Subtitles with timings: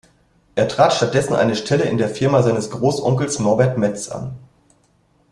[0.55, 4.35] Er trat stattdessen eine Stelle in der Firma seines Großonkels Norbert Metz an.